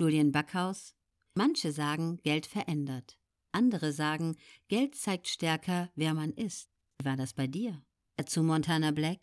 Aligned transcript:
Julian 0.00 0.32
Backhaus 0.32 0.94
Manche 1.34 1.72
sagen, 1.72 2.18
Geld 2.22 2.46
verändert. 2.46 3.18
Andere 3.52 3.92
sagen, 3.92 4.36
Geld 4.68 4.94
zeigt 4.94 5.28
stärker, 5.28 5.90
wer 5.94 6.14
man 6.14 6.32
ist. 6.32 6.70
Wie 6.98 7.04
war 7.04 7.16
das 7.16 7.34
bei 7.34 7.46
dir? 7.46 7.82
Dazu 8.16 8.42
Montana 8.42 8.92
Black. 8.92 9.20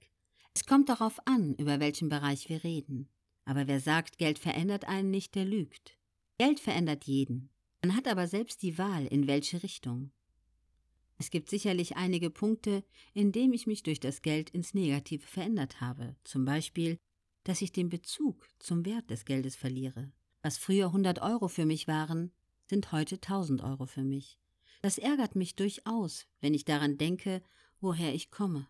Es 0.54 0.66
kommt 0.66 0.90
darauf 0.90 1.20
an, 1.26 1.56
über 1.56 1.80
welchen 1.80 2.10
Bereich 2.10 2.48
wir 2.50 2.64
reden. 2.64 3.10
Aber 3.46 3.68
wer 3.68 3.80
sagt, 3.80 4.18
Geld 4.20 4.40
verändert 4.40 4.86
einen 4.86 5.10
nicht, 5.10 5.36
der 5.36 5.46
lügt. 5.46 5.98
Geld 6.38 6.60
verändert 6.60 7.06
jeden. 7.06 7.50
Man 7.82 7.96
hat 7.96 8.08
aber 8.08 8.28
selbst 8.28 8.62
die 8.62 8.78
Wahl, 8.78 9.06
in 9.08 9.28
welche 9.28 9.64
Richtung. 9.64 10.12
Es 11.18 11.32
gibt 11.32 11.50
sicherlich 11.50 11.98
einige 11.98 12.30
Punkte, 12.30 12.84
in 13.14 13.32
denen 13.32 13.54
ich 13.54 13.68
mich 13.68 13.84
durch 13.84 14.00
das 14.00 14.22
Geld 14.22 14.52
ins 14.52 14.74
Negative 14.74 15.26
verändert 15.26 15.82
habe. 15.82 16.16
Zum 16.24 16.46
Beispiel, 16.46 16.98
dass 17.44 17.62
ich 17.62 17.72
den 17.72 17.90
Bezug 17.90 18.48
zum 18.60 18.86
Wert 18.86 19.10
des 19.10 19.26
Geldes 19.26 19.56
verliere. 19.56 20.12
Was 20.48 20.58
früher 20.58 20.86
100 20.86 21.22
Euro 21.22 21.50
für 21.50 21.66
mich 21.66 21.90
waren, 21.90 22.32
sind 22.68 22.94
heute 22.94 23.16
1000 23.16 23.62
Euro 23.66 23.86
für 23.86 24.06
mich. 24.06 24.40
Das 24.82 24.98
ärgert 24.98 25.36
mich 25.36 25.58
durchaus, 25.58 26.26
wenn 26.40 26.54
ich 26.54 26.64
daran 26.64 26.98
denke, 26.98 27.42
woher 27.82 28.16
ich 28.16 28.32
komme 28.32 28.66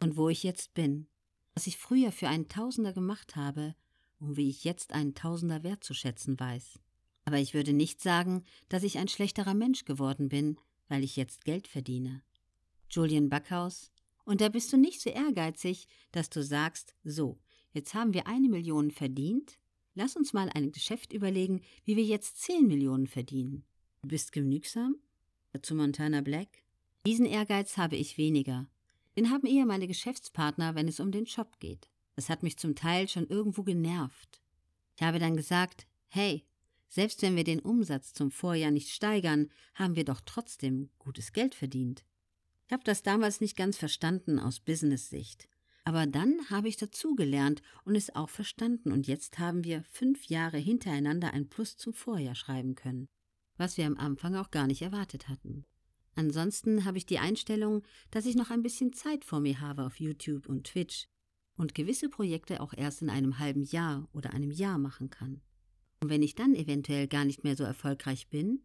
und 0.00 0.16
wo 0.16 0.28
ich 0.28 0.42
jetzt 0.42 0.74
bin, 0.74 1.06
was 1.54 1.68
ich 1.68 1.76
früher 1.76 2.10
für 2.10 2.26
einen 2.26 2.48
Tausender 2.48 2.92
gemacht 2.92 3.36
habe 3.36 3.76
und 4.18 4.36
wie 4.36 4.50
ich 4.50 4.64
jetzt 4.64 4.92
einen 4.92 5.14
Tausender 5.14 5.62
wertzuschätzen 5.62 6.40
weiß. 6.40 6.80
Aber 7.26 7.38
ich 7.38 7.54
würde 7.54 7.74
nicht 7.74 8.02
sagen, 8.02 8.42
dass 8.68 8.82
ich 8.82 8.98
ein 8.98 9.06
schlechterer 9.06 9.54
Mensch 9.54 9.84
geworden 9.84 10.28
bin, 10.28 10.58
weil 10.88 11.04
ich 11.04 11.14
jetzt 11.14 11.44
Geld 11.44 11.68
verdiene. 11.68 12.24
Julian 12.90 13.28
Backhaus, 13.28 13.92
und 14.24 14.40
da 14.40 14.48
bist 14.48 14.72
du 14.72 14.76
nicht 14.76 15.00
so 15.00 15.10
ehrgeizig, 15.10 15.86
dass 16.10 16.28
du 16.28 16.42
sagst, 16.42 16.96
so, 17.04 17.38
jetzt 17.70 17.94
haben 17.94 18.14
wir 18.14 18.26
eine 18.26 18.48
Million 18.48 18.90
verdient, 18.90 19.60
lass 20.00 20.16
uns 20.16 20.32
mal 20.32 20.48
ein 20.54 20.72
Geschäft 20.72 21.12
überlegen, 21.12 21.60
wie 21.84 21.94
wir 21.94 22.04
jetzt 22.04 22.40
zehn 22.40 22.66
Millionen 22.66 23.06
verdienen. 23.06 23.64
Du 24.00 24.08
bist 24.08 24.32
genügsam? 24.32 24.96
Zu 25.60 25.74
Montana 25.74 26.22
Black? 26.22 26.48
Diesen 27.06 27.26
Ehrgeiz 27.26 27.76
habe 27.76 27.96
ich 27.96 28.16
weniger. 28.16 28.66
Den 29.16 29.30
haben 29.30 29.46
eher 29.46 29.66
meine 29.66 29.86
Geschäftspartner, 29.86 30.74
wenn 30.74 30.88
es 30.88 31.00
um 31.00 31.12
den 31.12 31.26
Job 31.26 31.60
geht. 31.60 31.90
Das 32.16 32.30
hat 32.30 32.42
mich 32.42 32.56
zum 32.56 32.74
Teil 32.74 33.08
schon 33.08 33.26
irgendwo 33.26 33.62
genervt. 33.62 34.40
Ich 34.96 35.02
habe 35.02 35.18
dann 35.18 35.36
gesagt, 35.36 35.86
hey, 36.08 36.46
selbst 36.88 37.20
wenn 37.20 37.36
wir 37.36 37.44
den 37.44 37.60
Umsatz 37.60 38.14
zum 38.14 38.30
Vorjahr 38.30 38.70
nicht 38.70 38.88
steigern, 38.88 39.50
haben 39.74 39.96
wir 39.96 40.06
doch 40.06 40.22
trotzdem 40.24 40.88
gutes 40.98 41.34
Geld 41.34 41.54
verdient. 41.54 42.04
Ich 42.68 42.72
habe 42.72 42.84
das 42.84 43.02
damals 43.02 43.42
nicht 43.42 43.56
ganz 43.56 43.76
verstanden 43.76 44.38
aus 44.38 44.60
Business-Sicht. 44.60 45.48
Aber 45.84 46.06
dann 46.06 46.38
habe 46.50 46.68
ich 46.68 46.76
dazugelernt 46.76 47.62
und 47.84 47.96
es 47.96 48.14
auch 48.14 48.28
verstanden 48.28 48.92
und 48.92 49.06
jetzt 49.06 49.38
haben 49.38 49.64
wir 49.64 49.82
fünf 49.84 50.26
Jahre 50.26 50.58
hintereinander 50.58 51.32
ein 51.32 51.48
Plus 51.48 51.76
zum 51.76 51.94
Vorjahr 51.94 52.34
schreiben 52.34 52.74
können, 52.74 53.08
was 53.56 53.76
wir 53.76 53.86
am 53.86 53.96
Anfang 53.96 54.36
auch 54.36 54.50
gar 54.50 54.66
nicht 54.66 54.82
erwartet 54.82 55.28
hatten. 55.28 55.64
Ansonsten 56.16 56.84
habe 56.84 56.98
ich 56.98 57.06
die 57.06 57.18
Einstellung, 57.18 57.82
dass 58.10 58.26
ich 58.26 58.34
noch 58.34 58.50
ein 58.50 58.62
bisschen 58.62 58.92
Zeit 58.92 59.24
vor 59.24 59.40
mir 59.40 59.60
habe 59.60 59.84
auf 59.86 60.00
YouTube 60.00 60.48
und 60.48 60.64
Twitch 60.64 61.06
und 61.56 61.74
gewisse 61.74 62.08
Projekte 62.08 62.60
auch 62.60 62.74
erst 62.74 63.00
in 63.00 63.10
einem 63.10 63.38
halben 63.38 63.62
Jahr 63.62 64.08
oder 64.12 64.34
einem 64.34 64.50
Jahr 64.50 64.76
machen 64.76 65.08
kann. 65.08 65.40
Und 66.00 66.10
wenn 66.10 66.22
ich 66.22 66.34
dann 66.34 66.54
eventuell 66.54 67.08
gar 67.08 67.24
nicht 67.24 67.44
mehr 67.44 67.56
so 67.56 67.64
erfolgreich 67.64 68.28
bin, 68.28 68.62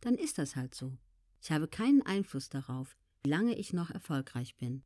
dann 0.00 0.14
ist 0.14 0.38
das 0.38 0.56
halt 0.56 0.74
so. 0.74 0.96
Ich 1.40 1.50
habe 1.50 1.68
keinen 1.68 2.02
Einfluss 2.02 2.48
darauf, 2.48 2.96
wie 3.22 3.30
lange 3.30 3.56
ich 3.56 3.72
noch 3.72 3.90
erfolgreich 3.90 4.56
bin 4.56 4.82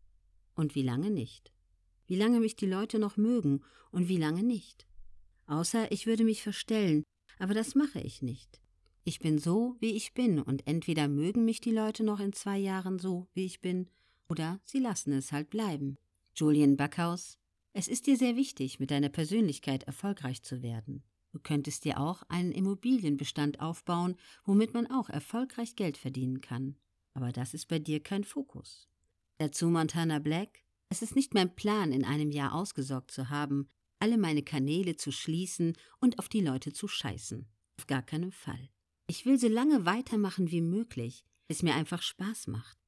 und 0.56 0.74
wie 0.74 0.82
lange 0.82 1.10
nicht. 1.10 1.52
Wie 2.06 2.16
lange 2.16 2.40
mich 2.40 2.56
die 2.56 2.66
Leute 2.66 2.98
noch 2.98 3.16
mögen 3.16 3.60
und 3.92 4.08
wie 4.08 4.16
lange 4.16 4.42
nicht. 4.42 4.86
Außer 5.46 5.92
ich 5.92 6.06
würde 6.06 6.24
mich 6.24 6.42
verstellen, 6.42 7.04
aber 7.38 7.54
das 7.54 7.76
mache 7.76 8.00
ich 8.00 8.22
nicht. 8.22 8.60
Ich 9.04 9.20
bin 9.20 9.38
so, 9.38 9.76
wie 9.78 9.92
ich 9.92 10.14
bin, 10.14 10.40
und 10.40 10.66
entweder 10.66 11.06
mögen 11.06 11.44
mich 11.44 11.60
die 11.60 11.70
Leute 11.70 12.02
noch 12.02 12.18
in 12.18 12.32
zwei 12.32 12.58
Jahren 12.58 12.98
so, 12.98 13.28
wie 13.34 13.44
ich 13.44 13.60
bin, 13.60 13.88
oder 14.28 14.60
sie 14.64 14.80
lassen 14.80 15.12
es 15.12 15.30
halt 15.30 15.48
bleiben. 15.50 15.96
Julian 16.34 16.76
Backhaus, 16.76 17.38
es 17.72 17.86
ist 17.86 18.06
dir 18.06 18.16
sehr 18.16 18.36
wichtig, 18.36 18.80
mit 18.80 18.90
deiner 18.90 19.08
Persönlichkeit 19.08 19.84
erfolgreich 19.84 20.42
zu 20.42 20.62
werden. 20.62 21.04
Du 21.32 21.38
könntest 21.38 21.84
dir 21.84 22.00
auch 22.00 22.22
einen 22.28 22.50
Immobilienbestand 22.50 23.60
aufbauen, 23.60 24.16
womit 24.44 24.74
man 24.74 24.86
auch 24.86 25.08
erfolgreich 25.10 25.76
Geld 25.76 25.98
verdienen 25.98 26.40
kann. 26.40 26.76
Aber 27.14 27.30
das 27.30 27.54
ist 27.54 27.68
bei 27.68 27.78
dir 27.78 28.02
kein 28.02 28.24
Fokus. 28.24 28.88
Dazu 29.38 29.68
Montana 29.68 30.18
Black. 30.18 30.64
Es 30.88 31.02
ist 31.02 31.14
nicht 31.14 31.34
mein 31.34 31.54
Plan, 31.54 31.92
in 31.92 32.04
einem 32.04 32.30
Jahr 32.30 32.54
ausgesorgt 32.54 33.10
zu 33.10 33.28
haben, 33.28 33.68
alle 34.00 34.18
meine 34.18 34.42
Kanäle 34.42 34.96
zu 34.96 35.12
schließen 35.12 35.76
und 36.00 36.18
auf 36.18 36.28
die 36.28 36.40
Leute 36.40 36.72
zu 36.72 36.88
scheißen. 36.88 37.46
Auf 37.78 37.86
gar 37.86 38.02
keinen 38.02 38.32
Fall. 38.32 38.70
Ich 39.08 39.26
will 39.26 39.38
so 39.38 39.48
lange 39.48 39.84
weitermachen 39.84 40.50
wie 40.50 40.62
möglich, 40.62 41.24
es 41.48 41.62
mir 41.62 41.74
einfach 41.74 42.02
Spaß 42.02 42.46
macht. 42.46 42.78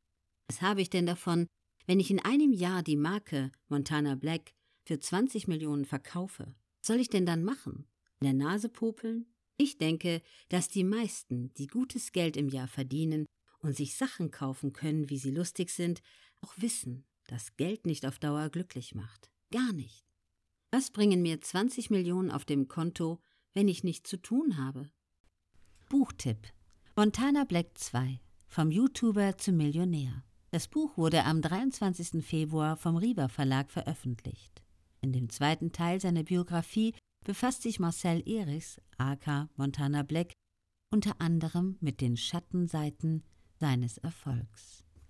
Was 0.49 0.63
habe 0.63 0.81
ich 0.81 0.91
denn 0.91 1.07
davon, 1.07 1.47
wenn 1.87 2.01
ich 2.01 2.11
in 2.11 2.21
einem 2.21 2.53
Jahr 2.53 2.83
die 2.83 2.97
Marke 2.97 3.53
Montana 3.69 4.15
Black 4.15 4.53
für 4.87 4.99
20 4.99 5.49
Millionen 5.49 5.85
verkaufe? 5.85 6.55
Was 6.81 6.87
soll 6.89 7.01
ich 7.01 7.11
denn 7.11 7.27
dann 7.27 7.45
machen? 7.45 7.87
in 8.21 8.25
der 8.25 8.35
Nase 8.35 8.69
popeln? 8.69 9.27
Ich 9.57 9.79
denke, 9.79 10.23
dass 10.49 10.69
die 10.69 10.85
meisten, 10.85 11.53
die 11.55 11.67
gutes 11.67 12.13
Geld 12.13 12.37
im 12.37 12.49
Jahr 12.49 12.69
verdienen 12.69 13.27
und 13.61 13.77
sich 13.77 13.97
Sachen 13.97 14.31
kaufen 14.31 14.73
können, 14.73 15.11
wie 15.11 15.19
sie 15.19 15.31
lustig 15.31 15.71
sind, 15.71 16.03
auch 16.41 16.55
wissen, 16.57 17.05
dass 17.27 17.57
Geld 17.57 17.87
nicht 17.87 18.07
auf 18.07 18.19
Dauer 18.19 18.49
glücklich 18.49 18.95
macht. 18.95 19.31
Gar 19.51 19.73
nicht. 19.73 20.05
Was 20.71 20.91
bringen 20.91 21.23
mir 21.23 21.41
20 21.41 21.91
Millionen 21.91 22.31
auf 22.31 22.45
dem 22.45 22.69
Konto, 22.69 23.21
wenn 23.55 23.69
ich 23.69 23.85
nichts 23.85 24.11
zu 24.11 24.19
tun 24.19 24.59
habe? 24.59 24.91
Buchtipp 25.89 26.53
Montana 26.97 27.45
Black 27.45 27.79
2 27.79 28.21
Vom 28.49 28.71
YouTuber 28.71 29.39
zum 29.39 29.57
Millionär. 29.57 30.23
Das 30.51 30.69
Buch 30.69 30.97
wurde 30.97 31.25
am 31.25 31.43
23. 31.43 32.25
Februar 32.25 32.77
vom 32.77 32.97
Riva 32.97 33.29
Verlag 33.29 33.71
veröffentlicht. 33.71 34.63
In 35.01 35.13
dem 35.13 35.29
zweiten 35.29 35.73
Teil 35.73 36.01
seiner 36.01 36.25
Biografie 36.25 36.95
befasst 37.25 37.63
sich 37.63 37.79
Marcel 37.79 38.23
Erichs, 38.27 38.81
aka 38.97 39.49
Montana 39.57 40.03
Black, 40.03 40.33
unter 40.91 41.21
anderem 41.21 41.77
mit 41.81 42.01
den 42.01 42.17
Schattenseiten 42.17 43.25
seines 43.59 43.99
Erfolgs. 43.99 44.85